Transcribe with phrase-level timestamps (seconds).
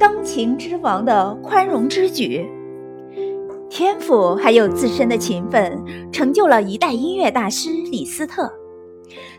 [0.00, 2.50] 钢琴之王的宽容之举。
[3.68, 5.78] 天赋还有自身的勤奋，
[6.10, 8.50] 成就了一代音乐大师李斯特。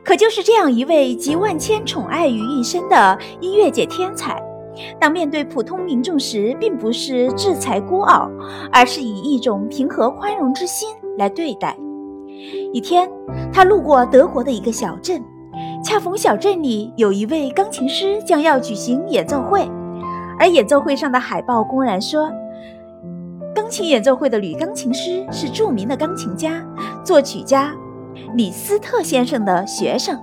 [0.04, 4.40] 可就是这样一位集万千宠爱于一身的音乐界天才，
[5.00, 8.30] 当面对普通民众时，并不是制裁孤傲，
[8.72, 11.76] 而是以一种平和宽容之心来对待。
[12.72, 13.10] 一天，
[13.52, 15.24] 他路过德国的一个小镇，
[15.84, 19.68] 恰逢小镇里有一位钢琴师将要举行演奏会，
[20.42, 22.32] 而演奏会上的海报公然说，
[23.54, 26.66] 钢琴演奏会的女钢琴师是著名的钢琴家、
[27.06, 27.72] 作曲家。
[28.36, 30.20] 李斯特先生的学生，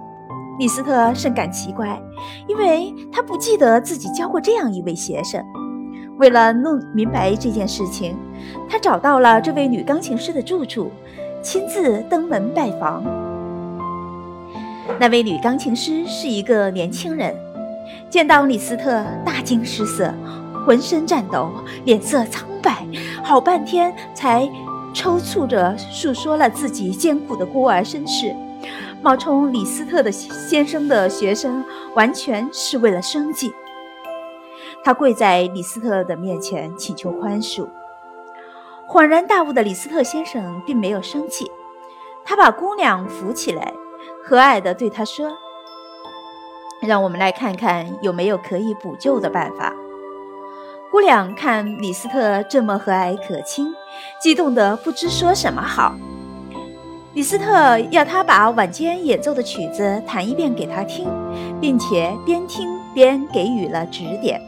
[0.58, 2.02] 李斯特甚感奇怪，
[2.48, 5.40] 因为他不记得自己教过这样一位学生。
[6.18, 8.16] 为了弄明白这件事情，
[8.68, 10.90] 他找到了这位女钢琴师的住处，
[11.40, 13.04] 亲自登门拜访。
[14.98, 17.32] 那位女钢琴师是一个年轻人，
[18.10, 20.12] 见到李斯特大惊失色，
[20.66, 21.50] 浑身颤抖，
[21.84, 22.86] 脸色苍白，
[23.22, 24.48] 好半天才。
[24.94, 28.34] 抽搐着诉说了自己艰苦的孤儿身世，
[29.02, 31.62] 冒充李斯特的先生的学生，
[31.94, 33.52] 完全是为了生计。
[34.82, 37.68] 他跪在李斯特的面前请求宽恕。
[38.88, 41.48] 恍然大悟的李斯特先生并没有生气，
[42.24, 43.72] 他把姑娘扶起来，
[44.24, 45.36] 和蔼地对她说
[46.80, 49.74] ：“让我们来看看有没有可以补救的办法。”
[50.90, 53.66] 姑娘看李斯特这么和蔼可亲，
[54.22, 55.94] 激动得不知说什么好。
[57.14, 61.06] 李斯特要他把晚间演奏的曲子弹一遍给他听，
[61.60, 64.40] 并且边听边给予了指点。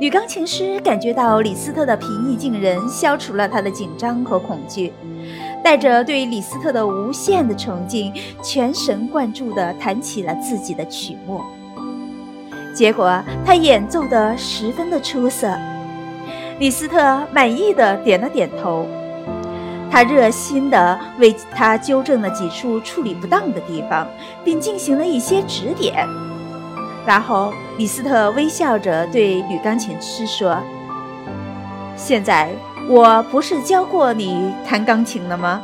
[0.00, 4.92] 女钢琴师感觉到李斯特的平易近人消除了她的紧张和恐惧，
[5.62, 11.40] 带着对李斯特的无限的崇敬，全神贯注地弹起了自己的曲目。
[12.74, 15.52] 结果他演奏的十分的出色，
[16.58, 18.86] 李斯特满意的点了点头。
[19.90, 24.06] 他热心的为他纠正了几处处理不当的地方，
[24.44, 26.06] 并进行了一些指点。
[27.04, 30.56] 然后李斯特微笑着对女钢琴师说
[31.96, 32.50] ：“现在
[32.90, 35.62] 我不是教过你弹钢琴了吗？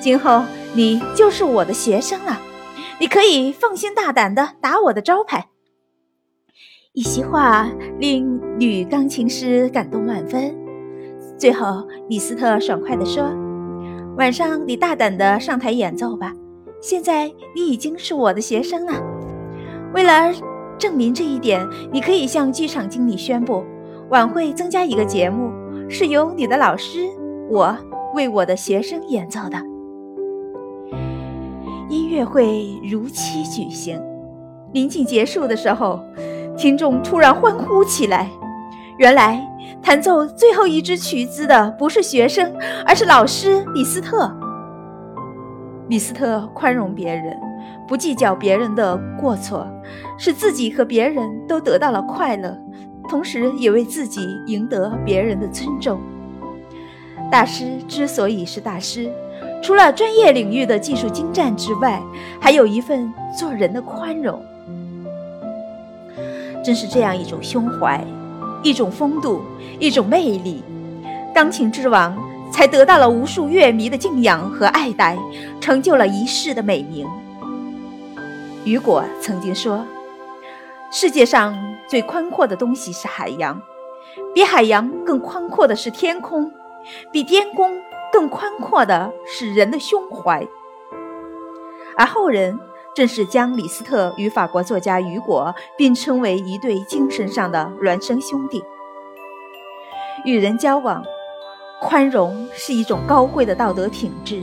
[0.00, 0.42] 今后
[0.72, 2.40] 你就是我的学生了，
[2.98, 5.48] 你可以放心大胆的打我的招牌。”
[6.94, 10.54] 一席话令女钢琴师感动万分。
[11.36, 13.30] 最后，李斯特爽快地说
[14.16, 16.32] ：“晚上你大胆地上台演奏吧。
[16.80, 19.02] 现在你已经是我的学生了。
[19.92, 20.32] 为了
[20.78, 23.62] 证明这一点，你可以向剧场经理宣布，
[24.08, 25.52] 晚会增加一个节目，
[25.88, 27.08] 是由你的老师
[27.48, 27.76] 我
[28.14, 29.58] 为我的学生演奏的。”
[31.88, 34.00] 音乐会如期举行。
[34.72, 36.00] 临近结束的时候。
[36.56, 38.30] 听众突然欢呼起来。
[38.96, 39.44] 原来
[39.82, 42.54] 弹奏最后一支曲子的不是学生，
[42.86, 44.32] 而是老师李斯特。
[45.88, 47.36] 李斯特宽容别人，
[47.88, 49.66] 不计较别人的过错，
[50.16, 52.56] 使自己和别人都得到了快乐，
[53.08, 56.00] 同时也为自己赢得别人的尊重。
[57.30, 59.10] 大师之所以是大师，
[59.62, 62.00] 除了专业领域的技术精湛之外，
[62.40, 64.40] 还有一份做人的宽容。
[66.64, 68.02] 正是这样一种胸怀，
[68.62, 69.42] 一种风度，
[69.78, 70.62] 一种魅力，
[71.34, 72.16] 钢琴之王
[72.50, 75.18] 才得到了无数乐迷的敬仰和爱戴，
[75.60, 77.06] 成就了一世的美名。
[78.64, 79.84] 雨果曾经说
[80.96, 83.60] ：“世界上最宽阔的东西是海洋，
[84.32, 86.52] 比海洋更宽阔的是天空，
[87.10, 87.82] 比天空
[88.12, 90.46] 更宽阔的是人的胸怀。”
[91.98, 92.56] 而后人。
[92.94, 98.62] 正是将李斯特与法国作家雨果并称为一对精神上的孪生兄弟。
[100.24, 101.02] 与人交往，
[101.80, 104.40] 宽容是一种高贵的道德品质，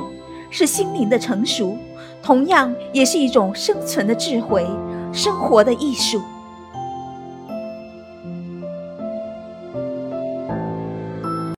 [0.49, 1.77] 是心灵的成熟，
[2.21, 4.67] 同样也是一种生存的智慧，
[5.13, 6.21] 生活的艺术。